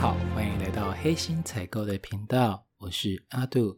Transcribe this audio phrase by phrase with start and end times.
[0.00, 3.76] 好，欢迎来到黑心采购的频道，我是阿杜。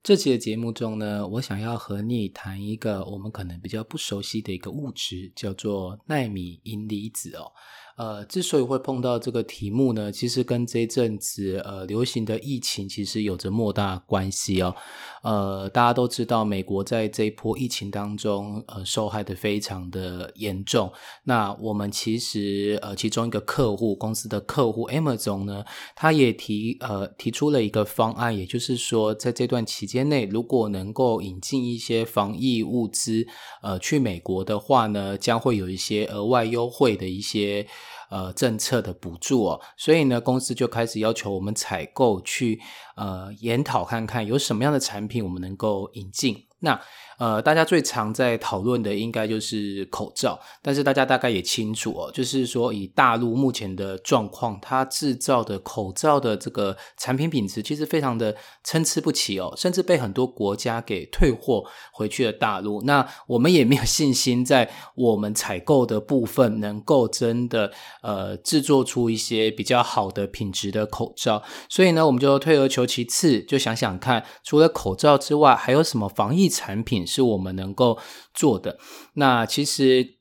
[0.00, 7.50] 这期的节目中呢，我想要和你谈一个我们可能比较不熟悉的一个物质，叫做纳米银离子哦。
[7.96, 14.74] 呃，之所以会碰到这个题目呢，其实跟这阵子呃流行的疫情其实有着莫大关系哦。
[15.22, 20.92] 呃，大家都知道，美国在这一波疫情当中，呃，受害的非常的严重。
[21.24, 33.26] 那我们其实呃，其中一个客户公司的客户 Amazon 呢，他也提呃提出了一个方案，也就是说，在这段期间内，如果能够引进一些防疫物资
[33.62, 37.66] 呃去美国的话呢，将会有一些额外优惠的一些。
[38.08, 42.60] 呃，政策的补助哦，所以呢，公司就开始要求我们采购去
[42.96, 46.46] 呃研讨看看有什么样的产品我们能够引进。
[46.60, 46.80] 那
[47.18, 62.82] 呃，大家最常在讨论的应该就是口罩，但是大家大概也清楚哦，就是说以大陆目前的状况，它制造的口罩的这个产品品质其实非常的参差不齐哦，甚至被很多国家给退货回去了大陆。
[62.82, 67.72] 那我们也没有信心在我们采购的部分能够真的
[68.02, 77.05] 呃制作出一些比较好的品质的口罩，所以呢，我们就退而求其次，就想想看，除了口罩之外，还有什么防疫产品？
[77.06, 77.98] 是我们能够
[78.34, 78.78] 做的。
[79.14, 80.16] 那其实，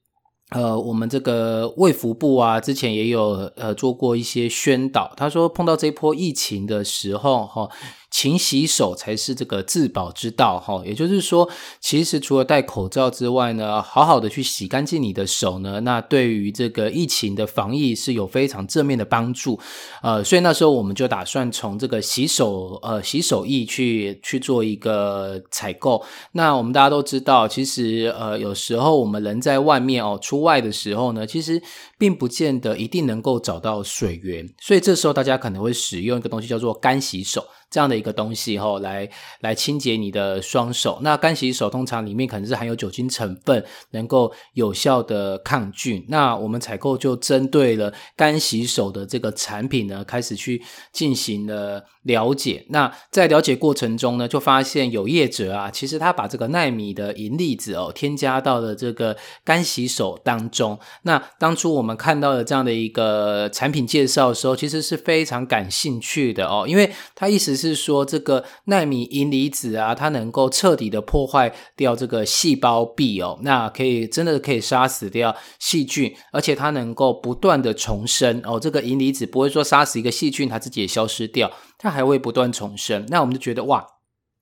[0.52, 5.14] 呃，我们这个卫福部啊，之前也有呃做过一些宣导。
[5.17, 7.69] 他说，碰到这波疫情的时候，哈。
[8.16, 11.49] 勤洗手才是这个自保之道，哈，也就是说，
[11.81, 19.59] 其实除了戴口罩之外呢，好好的去洗干净你的手呢，那对于这个疫情的防疫是有非常正面的帮助，
[20.02, 26.02] 呃，所以那时候我们就打算从这个洗手，呃，洗手液去去做一个采购。
[26.31, 31.61] 那我们大家都知道，其实呃，有时候我们人在外面哦，出外的时候呢，其实
[31.97, 37.45] 并不见得一定能够找到水源，所以这时候大家可能会使用一个东西叫做干洗手。
[37.70, 39.09] 这样的一个东西哈，来
[39.42, 40.99] 来清洁你的双手。
[41.02, 46.05] 那干洗手通常里面可能是含有酒精成分，能够有效的抗菌。
[46.08, 50.61] 那我们采购就针对了干洗手的这个产品呢，开始去
[50.92, 52.65] 进行了了解。
[52.70, 60.80] 那在了解过程中呢，就发现有业者啊，其实他把这个纳米的银粒子哦，添加到了这个干洗手当中。
[61.03, 78.60] 那当初我们看到的这样的一个产品介绍的时候，其实是非常感兴趣的哦，因为它意是说这个纳米银离子啊，它能够彻底的破坏掉这个细胞壁哦，那可以真的可以杀死掉细菌，而且它能够不断的重生哦。
[78.60, 83.05] 这个银离子不会说杀死一个细菌，它自己也消失掉，它还会不断重生。
[83.10, 83.95] 那我们就觉得哇。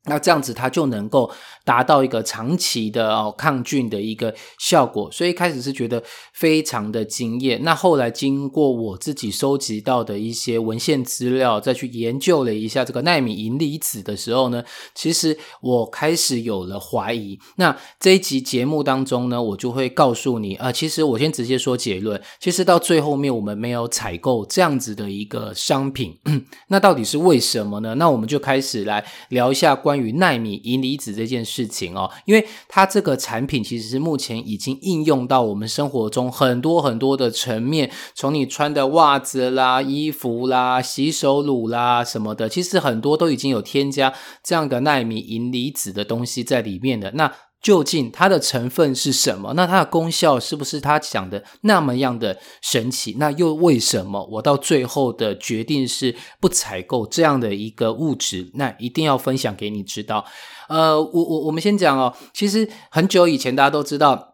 [0.05, 1.31] 那这样子，它就能够
[1.63, 6.03] 达到一个长期的哦抗菌的一个效果，所以一开始是觉得
[6.33, 7.63] 非常的惊艳。
[7.63, 14.61] 那后来经过我自己收集到的一些文献资料，再去研究了一下这个纳米银离子的时候呢，
[14.93, 17.39] 其实我开始有了怀疑。
[17.55, 26.17] 那这一集节目当中呢，我就会告诉你啊，其实我先直接说结论，其实到最后面我们没有采购这样子的一个商品，
[26.67, 27.95] 那到底是为什么呢？
[27.95, 29.92] 那我们就开始来聊一下关。
[29.93, 44.11] 关于纳米银离子这件事情哦，因为它这个产品其实是目前已经应用到我们生活中很多很多的层面，从你穿的袜子啦、衣服啦、洗手乳啦什么的，其实很多都已经有添加
[44.43, 47.11] 这样的纳米银离子的东西在里面的。
[47.11, 47.31] 那
[47.63, 49.53] 究竟它的成分是什么？
[49.55, 53.15] 那它的功效是不是他讲的那么样的神奇？
[53.17, 58.51] 那又为什么我到最后的决定是不采购这样的一个物质？
[58.55, 60.25] 那一定要分享给你知道。
[60.67, 64.32] 呃，我我我们先讲哦，其实很久以前大家都知道。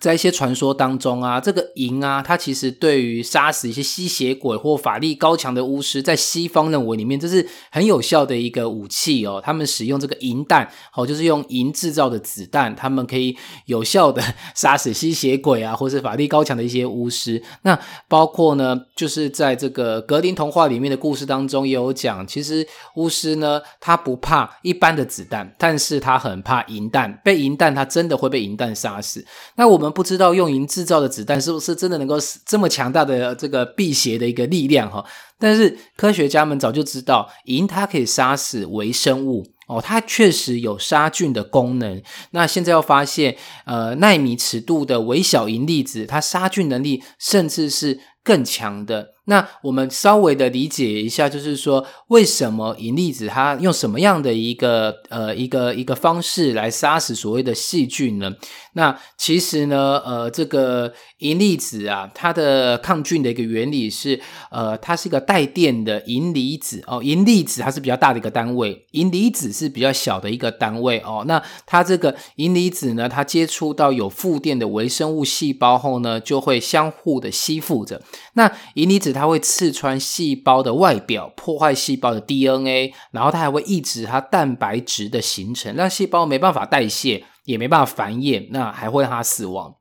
[0.00, 9.42] 在一些传说当中啊，这个银啊，它其实对于杀死一些吸血鬼或法力高强的巫师，在西方认为里面这是很有效的一个武器哦。
[9.44, 14.22] 他们使用这个银弹，哦，就是用银制造的子弹，他们可以有效的
[14.54, 17.42] 杀死吸血鬼啊，或是法力高强的一些巫师。
[17.62, 17.76] 那
[18.06, 22.64] 包括呢，就是在这个格林童话里面的故事当中也有讲，其实
[22.94, 29.26] 巫师呢，他不怕一般的子弹，但是他很怕银弹，被银弹他真的会被银弹杀死。
[29.56, 29.87] 那我们。
[29.90, 35.04] 不知道用银制造的子弹是不是真的能够这么强大的这个辟邪的一个力量哈？
[35.38, 42.02] 但是科学家们早就知道，银它可以杀死微生物哦，它确实有杀菌的功能。
[42.30, 48.00] 那现在要发现，呃，纳米尺度的微小银粒子，它杀菌能力甚至是。
[48.24, 49.14] 更强的。
[49.28, 58.34] 那我们稍微的理解一下，就是说为什么银离子它用什么样的一个呃一个一个方式来杀死所谓的细菌呢？
[58.72, 64.18] 那其实呢，呃，这个银离子啊，它的抗菌的一个原理是，
[64.50, 71.24] 呃，它是一个带电的银离子哦，银离子它是比较大的一个单位，银离子是比较小的一个单位哦。
[71.26, 78.00] 那它这个银离子呢，它接触到有负电的微生物细胞后呢，就会相互的吸附着。
[78.34, 89.74] 那银离子它会刺穿细胞的外表，破坏细胞的 DNA，然后它还会抑制它蛋白质的形成，让细胞没办法代谢，也没办法繁衍，那还会让它死亡。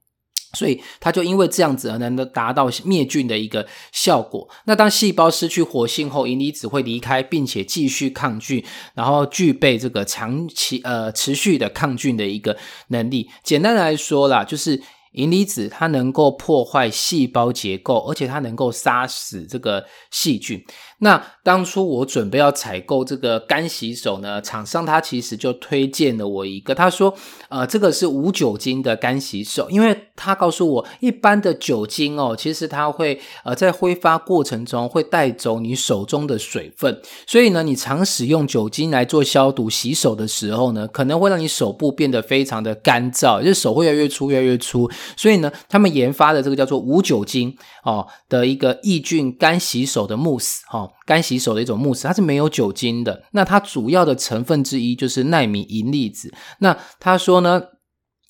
[0.54, 4.50] 所以它就因为这样子而能够达到灭菌的一个效果。
[4.66, 8.64] 那当细胞失去活性后，银离子会离开，并且继续抗菌，
[8.96, 12.58] 然后具备这个长期呃持续的抗菌的一个
[12.88, 13.30] 能力。
[13.44, 14.82] 简单来说啦，就是。
[15.18, 20.64] 银离子它能够破坏细胞结构，而且它能够杀死这个细菌。
[21.00, 27.14] 那当初我准备要采购这个干洗手呢，厂商他其实就推荐了我一个，他说，
[27.50, 44.90] 呃，这个是无酒精的干洗手，因为他告诉我，一般的酒精哦，其实它会呃在挥发过程中会带走你手中的水分，所以呢，你常使用酒精来做消毒洗手的时候呢，可能会让你手部变得非常的干燥，就是手会越来越粗，越来越粗。
[45.16, 50.90] 所以呢，他们研发的这个叫做无酒精哦的一个抑菌干洗手的慕斯哈。
[51.06, 53.24] 干洗手的一种慕斯，它是没有酒精的。
[53.32, 56.34] 那它主要的成分之一就是纳米银离子。
[56.60, 57.62] 那他说呢，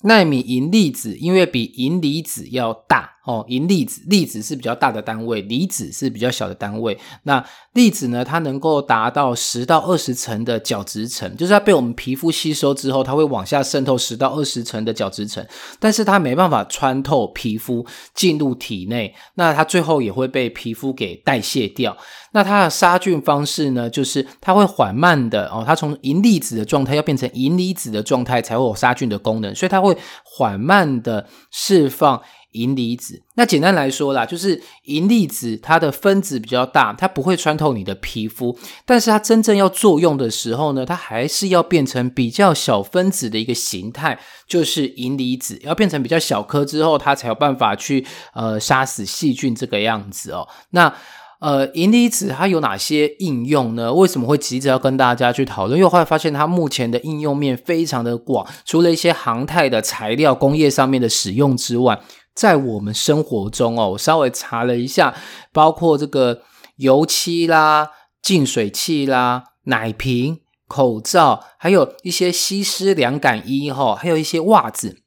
[0.04, 3.17] 纳米银粒子因为比银离子要大。
[3.28, 6.98] 哦，银粒子，粒子是比较大的单位，离子是比较小的单位。
[7.24, 15.46] 那粒子呢，它能够达到十到二十层的角质层，就是它被我们皮肤吸收之后，它会往下渗透十到二十层的角质层，
[15.78, 17.86] 但是它没办法穿透皮肤
[18.16, 21.98] 进入体内，那它最后也会被皮肤给代谢掉。
[22.32, 32.22] 那它的杀菌方式呢，就是它会缓慢的哦，它从银粒子的状态要变成银离子的状态才会有杀菌的功能，所以它会缓慢的释放。
[32.54, 44.18] 银离子，那简单来说啦，就是银离子它的分子比较大，它不会穿透你的皮肤，但是它真正要作用的时候呢，它还是要变成比较小分子的一个形态，
[44.48, 50.48] 就是银离子要变成比较小颗之后，它才有办法去呃杀死细菌这个样子哦。
[50.72, 50.92] 那
[51.40, 53.94] 呃银离子它有哪些应用呢？
[53.94, 55.78] 为什么会急着要跟大家去讨论？
[55.78, 62.00] 因为后来发现它目前的应用面非常的广，除了一些航太的材料工业上面的使用之外。
[62.38, 65.16] 在我们生活中哦，我稍微查了一下，
[65.52, 66.44] 包括这个
[66.76, 67.90] 油漆啦、
[68.22, 75.02] 净水器啦、奶瓶、口罩，还有一些吸湿凉感衣哈，还有一些袜子。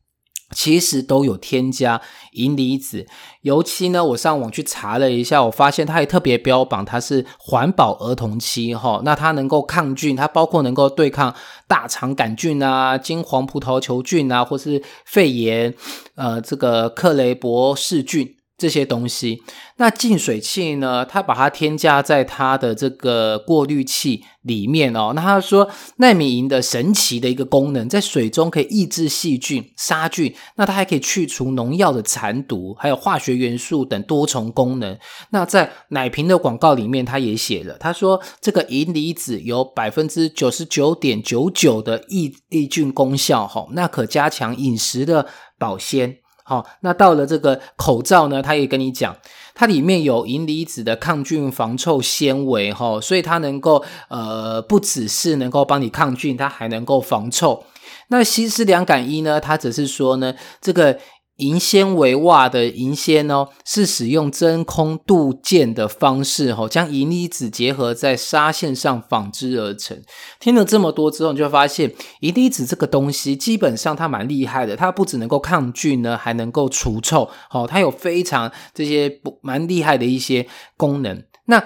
[0.54, 2.00] 其实都有添加
[2.32, 3.06] 银离子，
[3.42, 11.34] 油漆呢，我上网去查了一下，我发现它也特别标榜它是环保儿童漆哈，那它能够抗菌，它包括能够对抗
[11.68, 15.74] 大肠杆菌啊、金黄葡萄球菌啊，或是肺炎，
[16.16, 18.36] 呃，这个克雷伯氏菌。
[18.60, 19.42] 这些东西，
[19.78, 21.02] 那净水器呢？
[21.06, 25.14] 它把它添加在它的这个过滤器里面哦。
[25.16, 34.98] 那他说，纳米银的神奇的一个功能，在水中可以抑制细菌、杀菌，那它还可以去除农药的残毒，还有化学元素等多重功能。
[35.30, 45.26] 那在奶瓶的广告里面，他也写了，他说这个银离子有百分之九十九点九九的抑抑菌功效，哈，那可加强饮食的
[45.58, 46.18] 保鲜。
[46.50, 49.16] 好，那到了这个口罩呢，他也跟你讲，
[49.54, 57.62] 它里面有银离子的抗菌防臭纤维，哈，所以它能够呃，不只是能够帮你抗菌，它还能够防臭。
[58.08, 60.98] 那西施凉感衣呢，它只是说呢，这个。
[61.40, 70.00] 银纤维袜的银纤哦，是使用真空镀件的方式哦，将银离子结合在纱线上纺织而成。
[70.38, 77.28] 听了这么多之后，你就会发现银离子这个东西基本上它蛮厉害的，它不只能够抗菌呢，还能够除臭。
[77.50, 81.24] 哦，它有非常这些不蛮厉害的一些功能。
[81.46, 81.64] 那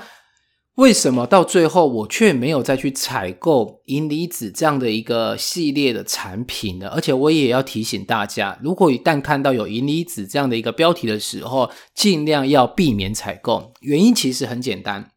[0.77, 6.89] 为什么到最后我却没有再去采购银离子这样的一个系列的产品呢？
[6.89, 13.73] 而且我也要提醒大家，如果一旦看到有银离子这样的一个标题的时候，尽量要避免采购。
[13.83, 15.13] 原因其实很简单，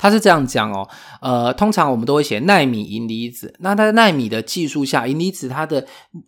[0.00, 0.88] 他是这样讲哦，
[1.20, 3.54] 呃，通常我们都会写纳米银离子。
[3.58, 5.86] 那在纳米的技术下，银离子它的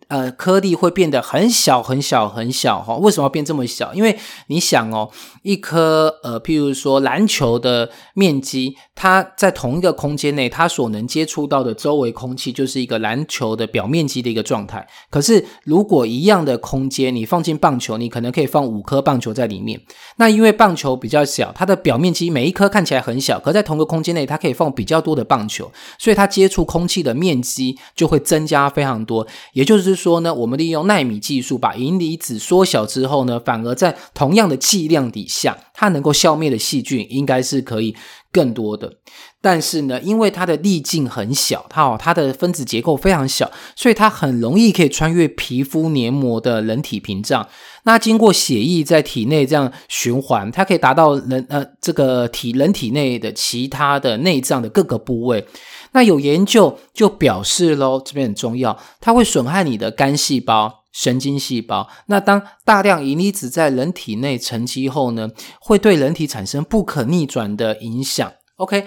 [0.09, 2.95] 呃颗粒会变得很小很小很小哈。
[2.97, 3.91] 为什么要变这么小？
[3.95, 4.15] 因为
[4.45, 5.09] 你想哦，
[5.41, 14.87] 一颗呃，譬如说篮球的面积，它在同一个空间内，它所能接触到的周围空气就是一个篮球的表面积的一个状态。
[15.09, 19.81] 可是如果一样的空间，你放进棒球，你可能可以放五颗棒球在里面。
[20.17, 23.39] 那因为棒球比较小，它的表面积每一颗看起来很小。
[23.39, 29.25] 可在同个空间内，它可以放比较多的棒球，所以它接触空气的面积就会增加非常多。
[29.53, 37.95] 也就是说呢，我们利用纳米技术把银离子缩小之后呢，反而在同样的剂量底下，它能够消灭的细菌应该是可以
[38.31, 38.97] 更多的。
[39.43, 47.45] 但是呢，因为它的粒径很小，它哦，它的分子结构非常小，所以它很容易可以穿越皮肤黏膜的人体屏障。
[47.83, 55.45] 那经过血液在体内这样循环，它可以达到人呃这个体人体内的其他的内脏的各个部位。
[55.91, 61.89] 那有研究就表示喽，这边很重要，它会损害你的肝细胞、神经细胞。
[62.05, 65.27] 那当大量银离子在人体内沉积后呢，
[65.59, 68.31] 会对人体产生不可逆转的影响。
[68.55, 68.85] OK。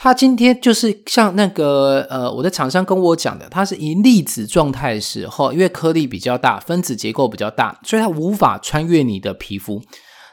[0.00, 9.82] 它今天就是像那个呃，我的厂商跟我讲的，它是以粒子状态的时候，因为颗粒比较大，分子结构比较大，所以它无法穿越你的皮肤。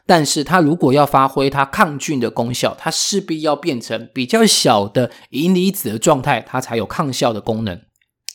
[0.06, 7.82] 但是它如果要发挥它抗菌的功效，它势必要变成比较小的银离子的状态，它才有抗效的功能。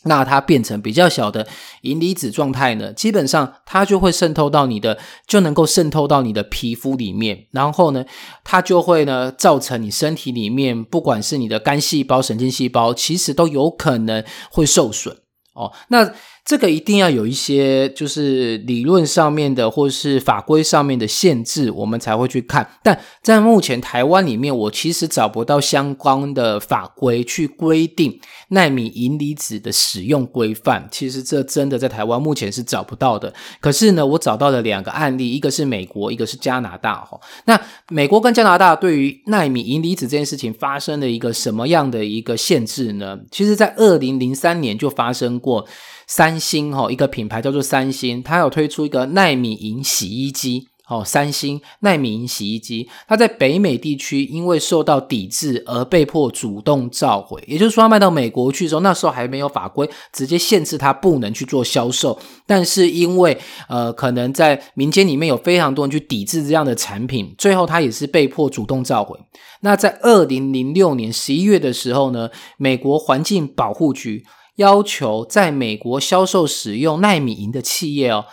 [0.05, 1.47] 那它变成比较小的
[1.83, 8.05] 银离子状态呢，基本上它就会渗透到你的，就能够渗透到你的皮肤里面，然后呢，
[8.43, 15.17] 它就会呢造成你身体里面，不管是你的肝细胞、神经细胞，其实都有可能会受损
[15.55, 15.73] 哦。
[15.89, 16.13] 那
[16.45, 22.69] 这个一定要有一些，就是理论上面的，或是法规上面的限制，我们才会去看。
[22.83, 28.19] 但在目前台湾里面，我其实找不到相关的法规去规定
[28.49, 30.89] 纳米银离子的使用规范。
[30.91, 33.33] 其实这真的在台湾目前是找不到的。
[33.61, 37.05] 可是呢，我找到了两个案例，一个是美国，一个是加拿大。
[37.05, 43.21] 哈，那美国跟加拿大对于纳米银离子这件事情发生了一个什么样的一个限制呢？
[43.31, 45.69] 其实，在二零零三年就发生过。
[46.13, 51.03] 三三星哈，一个品牌叫做三星，它有推出一个纳米银洗衣机哦。
[51.05, 62.17] 三星奈米银洗衣机，它在北美地区因为受到抵制而被迫主动召回，也就是说，卖到美国去的时候，那时候还没有法规直接限制它不能去做销售。
[62.47, 63.37] 但是因为
[63.69, 69.19] 呃，可能在民间里面有非常多人去抵制这样的产品，最后它也是被迫主动召回。
[69.63, 74.25] 那在二零零六年十一月的时候呢，美国环境保护局。
[74.57, 78.27] 要求在美国销售使用纳米银的企业哦，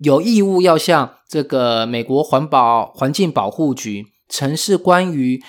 [0.00, 5.42] 有义务要向这个美国环保环境保护局呈示关于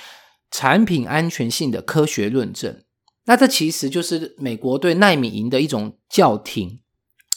[0.49, 2.81] 产品安全性的科学论证。
[3.25, 6.79] 那这其实就是美国对纳米银的一种叫停。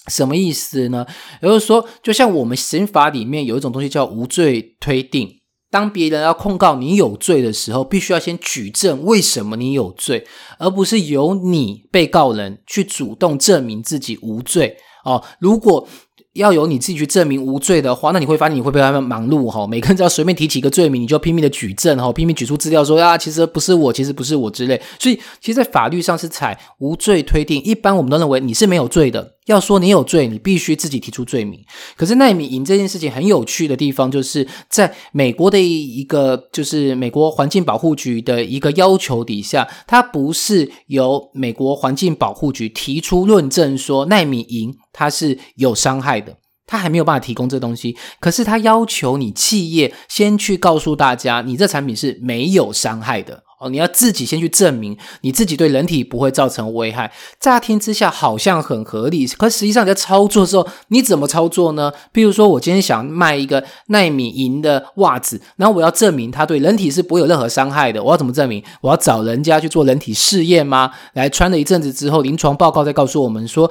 [0.08, 1.04] 什么意思呢？
[1.42, 5.35] 也就是说，就像我们刑法里面有一种东西叫无罪推定。
[5.76, 10.26] 当别人要控告你有罪的时候，必须要先举证为什么你有罪，
[10.58, 15.22] 而不是由你被告人去主动证明自己无罪哦。
[15.38, 15.86] 如果
[16.32, 19.66] 要由你自己去证明无罪的话，那你会发现你会被他们忙碌哈。
[19.66, 24.80] 每个人只要随便提起一个罪名，你就拼命的举证哈，拼命举出资料说啊，其实不是我，其实不是我之类。
[24.98, 27.62] 所以，其实，在法律上是采无罪推定。
[27.62, 29.35] 一般我们都认为你是没有罪的。
[29.46, 31.60] 要说你有罪，你必须自己提出罪名。
[31.96, 46.36] 可是纳米银这件事情很有趣的地方，就是在美国的一个，就是美国环境保护局的一个要求底下，它不是由美国环境保护局提出论证说纳米银它是有伤害的。
[46.68, 53.68] 它还没有办法提供这东西，可是它要求你企业先去告诉大家，你这产品是没有伤害的哦。
[53.68, 57.12] 你要自己先去证明你自己对人体不会造成危害。
[57.40, 61.92] 乍听之下好像很合理，可实际上你在操作的时候，你怎么操作呢？
[62.12, 68.62] 比如说，我今天想卖一个纳米银的袜子，然后我要证明它对人体是不会有任何伤害的，我要怎么证明？
[68.80, 70.92] 我要找人家去做人体试验吗？
[71.14, 73.70] 来穿了一阵子之后，临床报告再告诉我们说。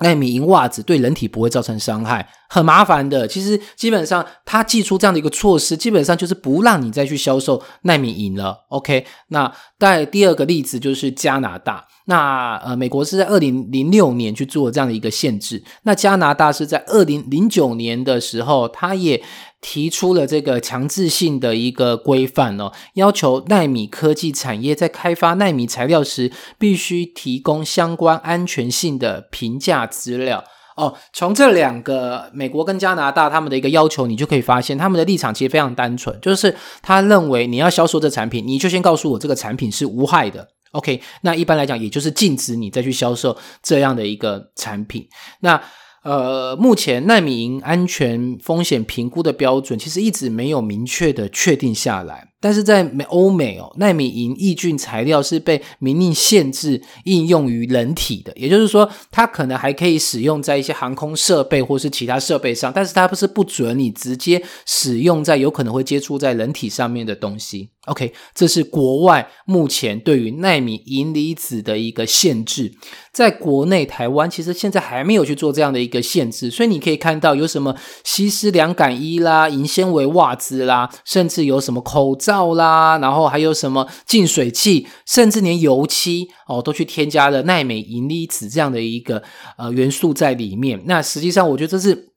[0.00, 3.28] 纳米银袜子对人体不会造成伤害，很麻烦的。
[3.28, 8.66] 其实基本上，他寄出这样的一个措施，基本上就是不让你再去销售纳米银了。
[8.68, 11.86] OK，那在第二个例子就是加拿大。
[12.06, 19.22] 那呃，美国是在二零零六年去做这样的一个限制，那加拿大是在二零零九年的时候，他也。
[19.60, 30.44] 提出了这个强制性的一个规范哦，要求纳米科技产业在开发纳米材料时，必须提供相关安全性的评价资料。
[30.76, 40.48] 哦，从这两个美国跟加拿大他们的一个要求，你就可以发现他们的立场其实非常单纯，就是他认为你要销售这产品，你就先告诉我这个产品是无害的。
[40.72, 45.06] OK，那一般来讲，也就是禁止你再去销售这样的一个产品。
[45.40, 45.60] 那
[46.02, 52.28] 呃，目前纳米银安全风险评估的标准，其实一直没有明确的确定下来。
[52.42, 67.68] 但是在美欧美哦，纳米银抑菌材料是被明令限制应用于人体的，也就是说，它可能还可以使用在一些航空设备或是其他设备上，但是它不是不准你直接使用在有可能会接触在人体上面的东西。
[67.86, 72.72] OK，这是国外目前对于纳米银离子的一个限制。
[73.12, 82.50] 在国内台湾其实现在还没有去做这样的一个限制，所以你可以看到有什么吸湿凉感衣啦、银纤维袜子啦，甚至有什么口罩。
[82.54, 89.22] 啦，然后还有什么净水器，甚至连油漆哦，都去添加了耐美银离子这样的一个
[89.56, 90.82] 呃元素在里面。
[90.86, 92.09] 那实际上，我觉得这是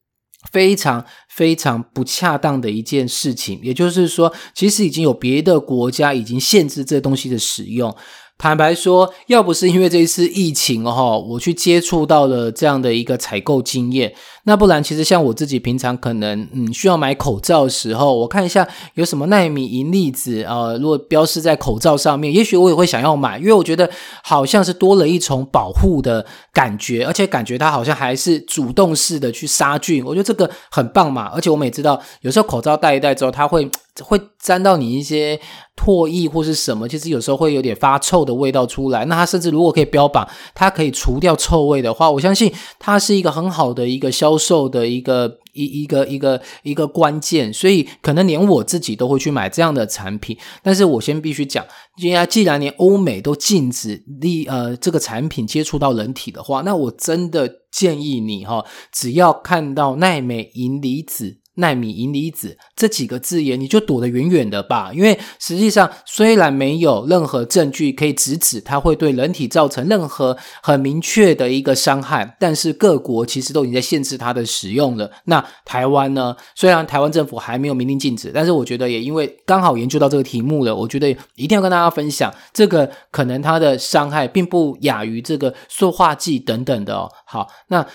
[0.51, 3.59] 非常非常不恰当的一件事情。
[3.63, 7.95] 也就是说，其实已经有别的国家已经限制这东西的使用。
[8.35, 14.13] 坦白说，要不是因为这一次疫情哦，我去接触到了这样的一个采购经验。
[14.45, 23.89] 那不然，其实像我自己平常可能嗯需要买口罩的时候，我看一下有什么纳米银粒子啊，如果标示在口罩上面，也许我也会想要买，因为我觉得
[24.21, 31.31] 好像是多了一重保护的感觉，而且感觉它好像还是主动式的去杀菌，我觉得这个很棒嘛。
[31.33, 33.71] 而且我们也知道，有时候口罩戴一戴之后，它会
[34.01, 35.39] 会沾到你一些
[35.77, 39.05] 唾液或是什么，其实有时候会有点发臭的味道出来。
[39.05, 44.32] 那它甚至如果可以标榜它可以除掉臭味的话，我相信它是一个很好的一个消。
[44.33, 50.37] 销售的一个一一个一个一个关键，所以可能连我自己都会去买这样的产品。
[50.61, 51.65] 但是我先必须讲，
[51.97, 61.42] 因为既然连欧美都禁止利呃这个产品接触到人体的话，那我真的建议你哈，只要看到奈美银离子。
[61.55, 64.91] 纳米银离子这几个字眼，你就躲得远远的吧。
[64.93, 75.11] 因为实际上，虽然没有任何证据可以直指它会对人体造成任何很明确的一个伤害，但是各国其实都已经在限制它的使用了。
[75.25, 76.35] 那台湾呢？
[76.55, 87.11] 虽然台湾政府还没有明令禁止，但是我觉得也因为刚好研究到这个题目了，我觉得一定要跟大家分享，这个可能它的伤害并不亚于这个塑化剂等等的哦。
[87.25, 87.85] 好，那。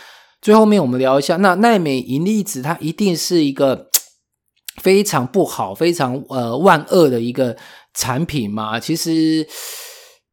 [0.40, 3.88] 最后面我们聊一下，那奈美银粒子它一定是一个
[4.83, 7.57] 非常不好、非常呃万恶的一个
[7.95, 8.78] 产品嘛？
[8.80, 9.47] 其实。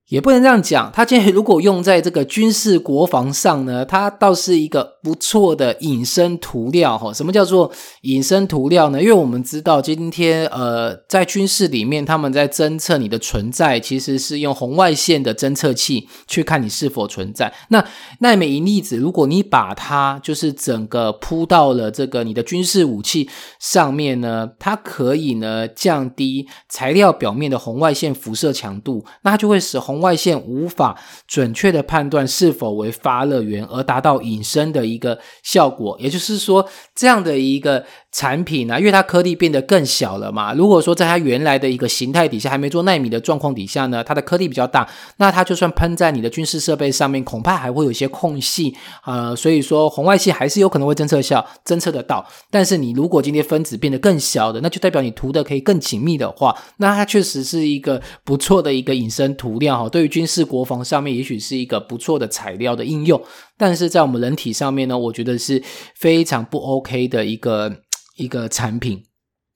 [0.10, 7.14] 也不能这样讲，它今天如果用在这个军事国防上呢，它倒是一个不错的隐身涂料哈。
[7.14, 7.72] 什么叫做
[8.02, 9.00] 隐身涂料呢？
[9.00, 17.54] 因为我们知道今天呃，在军事里面，他们在侦测你的存在，其实是用红外线的侦测器去看你是否存在。
[17.70, 17.86] 那
[18.20, 30.06] 奈美银粒子，如果你把它就是整个铺到了这个你的军事武器上面呢，它可以呢降低材料表面的红外线辐射强度，那它就会使红。
[30.06, 35.97] 外线无法准确的判断是否为发热源，而达到隐身的一个效果。
[35.99, 37.86] 也就是说，这样的一个。
[38.15, 40.53] 产品呢，因为它颗粒变得更小了嘛。
[40.53, 49.36] 如果说在它原来的一个形态底下，还没做纳米的状况底下呢，它的颗粒比较大，那它就算喷在你的军事设备上面，恐怕还会有一些空隙啊。
[49.36, 52.25] 所以说，红外线还是有可能会侦测效，侦测得到。
[52.49, 59.89] 但是你如果今天分子变得更小的，那就代表你涂的可以更紧密的话，那它确实是一个不错的一个隐身涂料哈。
[59.89, 63.21] 对于军事国防上面，也许是一个不错的材料的应用，
[63.58, 65.63] 但是在我们人体上面呢，我觉得是
[65.96, 67.78] 非常不 OK 的一个。
[68.18, 69.04] 一个产品，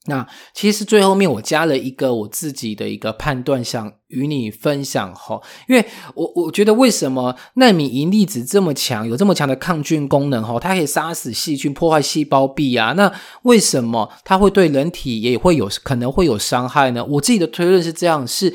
[0.07, 5.41] 那其实最后面我加了一个我自己的一个判断，想与你分享哈。
[5.69, 12.91] 因为我我觉得为什么纳米银粒子这么强，有这么强的抗菌功能哈，它可以杀死细菌、破坏细胞壁啊。
[12.97, 13.09] 那
[13.43, 17.05] 为什么它会对人体也会有可能会有伤害呢？
[17.05, 18.53] 我自己的推论是这样：是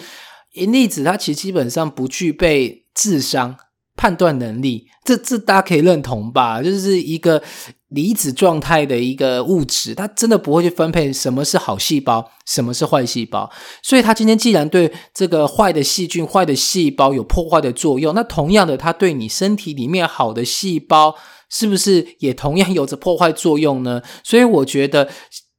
[0.52, 3.56] 银粒子它其实基本上不具备智商。
[3.96, 6.62] 判断能力，这这大家可以认同吧？
[6.62, 7.42] 就是一个
[7.88, 13.50] 离子状态的一个物质，它真的不会去分配什么是好细胞，什么是坏细胞。
[13.82, 21.14] 所以，它今天既然对这个坏的细菌、坏的细胞有破坏的作用，那同样的，它对你身体里面好的细胞，
[21.48, 24.02] 是不是也同样有着破坏作用呢？
[24.22, 25.08] 所以，我觉得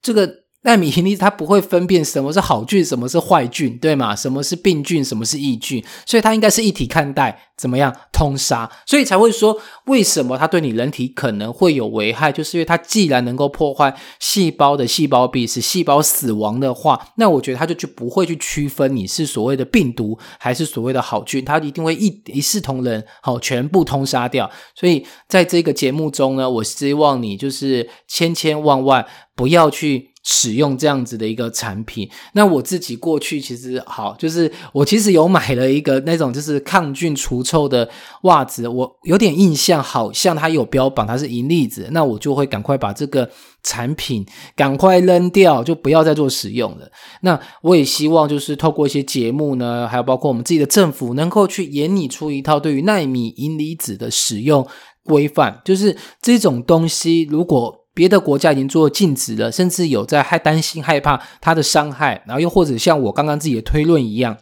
[0.01, 0.44] 这个。
[0.65, 4.15] 纳米银离子它不会分辨什么是好菌，什么是坏菌，对吗？
[4.15, 8.67] 什么是病菌，什么是益菌，所以它应该是一体看待，怎么样通杀？
[8.83, 24.49] 所以才会说，为什么它对你人体可能会有危害，就是因为它既然能够破坏细胞的细胞壁，使细胞死亡的话，那我觉得它就就不会去区分你是所谓的病毒还是所谓的好菌，它一定会一一视同仁，好全部通杀掉。
[24.73, 30.14] 所以在这个节目中呢，我希望你就是千千万万不要去。
[30.27, 37.87] 使用这样子的一个产品，那我自己过去其实好，就是我其实有买了一个那种就是抗菌除臭的
[38.23, 43.29] 袜子，我有点印象，好像它有标榜它是银粒子，那我就会赶快把这个
[43.61, 46.89] 产品赶快扔掉，就不要再做使用了。
[47.21, 54.67] 那我也希望就是透过一些节目呢，还有包括我们自己的政府，能够去研拟出一套对于纳米银离子的使用
[55.03, 57.84] 规范，就是这种东西如果。
[57.95, 64.37] 别的国家已经做禁止了，甚至有在害担心害怕它的伤害，然后又或者像我刚刚自己的推论一样。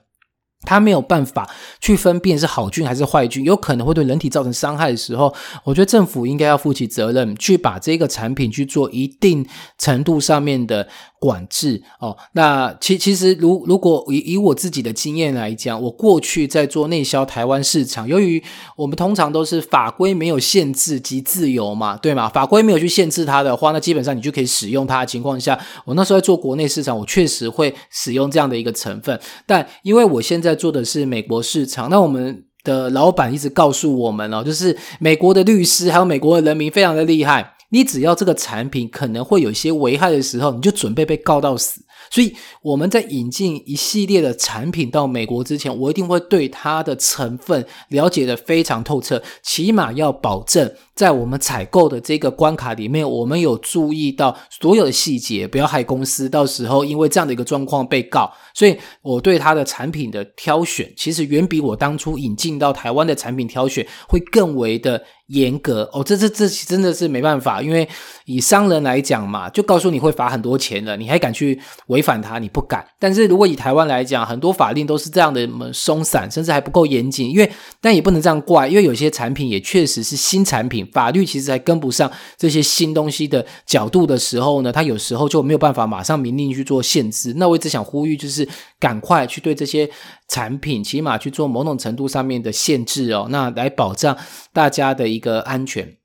[0.66, 1.50] 它没有办法
[1.82, 5.36] 去分辨是好菌还是坏菌，有可能会对人体造成伤害的时候，
[5.66, 9.46] 我觉得政府应该要负起责任，去把这个产品去做一定
[9.78, 10.88] 程度上面的
[11.24, 12.18] 管制哦。
[12.34, 18.44] 那其其实，如如果以以我自己的经验来讲，我过去在做内销台湾市场，由于
[18.76, 22.28] 我们通常都是法规没有限制及自由嘛，对吗？
[22.30, 30.58] 法规没有去限制它的话，那基本上你就可以使用它的情况下，我那时候在做国内市场，我确实会使用这样的一个成分，但因为我现在。
[30.64, 41.82] 做的是美国市场，那我们的老板一直告诉我们哦，就是美国的律师还有美国的人民非常的厉害，你只要这个产品可能会有一些危害的时候，你就准备被告到死。
[42.12, 58.32] 所以我们在引进一系列的产品到美国之前，我一定会对它的成分了解的非常透彻，起码要保证在我们采购的这个关卡里面，我们有注意到所有的细节，不要害公司到时候因为这样的一个状况被告。
[58.54, 65.04] 所以我对它的产品的挑选，其实远比我当初引进到台湾的产品挑选会更为的。
[65.34, 67.88] 严格哦，这这这真的是没办法，因为
[68.26, 72.38] 以商人来讲嘛，就告诉你会罚很多钱了，你还敢去违反它？
[72.38, 72.86] 你不敢。
[73.00, 77.30] 但是如果以台湾来讲，很多法令都是这样的松散，甚至还不够严谨。
[77.30, 87.34] 因为但也不能这样怪，因为有些产品也确实是新产品，法律其实还跟不上这些新东西的角度的时候呢，它有时候就没有办法马上明令去做限制。
[87.38, 88.48] 那我一直想呼吁，就是
[88.84, 89.90] 赶快去对这些。
[90.28, 94.18] 产品起码去做某种程度上面的限制哦，那来保障
[94.52, 95.98] 大家的一个安全。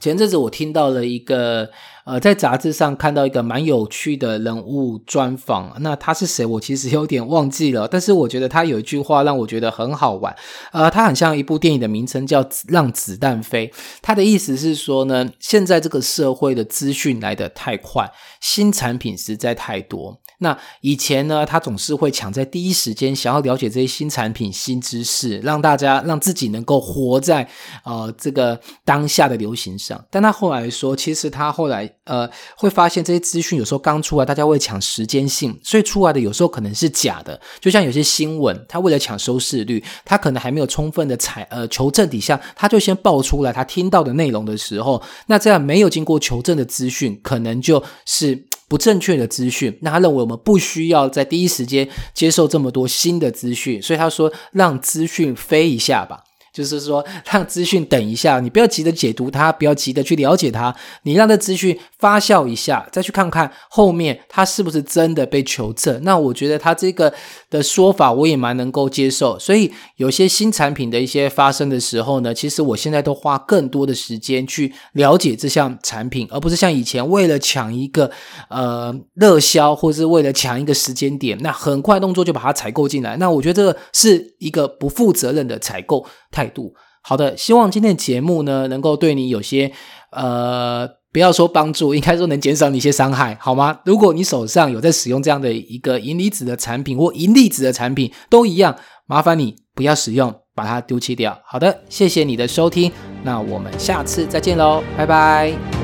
[0.00, 1.70] 前阵子我听到了一个。
[2.04, 6.44] 呃，在杂志上看到一个蛮有趣的人物专访，那他是谁？
[6.44, 10.34] 我其实有点忘记了，但是我觉得他有一句话让我觉得很好玩。
[10.72, 13.68] 呃，他很像一部电影的名称叫《让子弹飞》，
[14.02, 20.21] 他的意思是说呢，现在这个社会的资讯来得太快，新产品实在太多。
[20.42, 27.48] 那以前呢，他总是会抢在第一时间，想要了解这些新产品、新知识，让大家让自己能够活在
[27.84, 30.04] 呃这个当下的流行上。
[30.10, 31.90] 但他后来说，其实他后来。
[32.04, 37.40] 呃，会发现这些资讯有时候刚出来，大家会抢时间性，所以出来的有时候可能是假的。
[37.60, 49.76] 就像有些新闻，他为了抢收视率，他可能还没有充分的采呃求证底下，他就先爆出来他听到的内容的时候，那这样没有经过求证的资讯，可能就是不正确的资讯。
[49.82, 56.24] 那他认为我们不需要在第一时间接受这么多新的资讯，所以他说让资讯飞一下吧。
[56.52, 66.00] 就是说，让资讯等一下，你不要急着解读它，不要急着去了解它，你让这资讯发酵一下，再去看看后面它是不是真的被求证。
[66.04, 67.12] 那我觉得他这个
[67.48, 69.38] 的说法我也蛮能够接受。
[69.38, 78.10] 所以有些新产品的一些发生的时候呢，其实我现在都花更多的时间去了解这项产品，而不是像以前为了抢一个
[78.50, 83.16] 呃热销，或者是为了抢一个时间点，那很快动作就把它采购进来。
[83.16, 86.06] 那我觉得这个是一个不负责任的采购。
[86.42, 86.74] 态度
[87.04, 89.72] 好的，希望今天的节目呢，能够对你有些
[90.12, 93.80] 呃，不要说帮助， 应该说能减少你一些伤害，好吗？
[93.84, 98.76] 如果你手上有在使用这样的一个银离子的产品或银粒子的产品，都一样，
[99.06, 101.36] 麻烦你不要使用，把它丢弃掉。
[101.44, 102.92] 好的，谢谢你的收听，
[103.24, 105.81] 那我们下次再见喽，拜拜。